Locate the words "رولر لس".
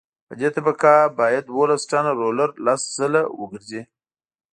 2.21-2.81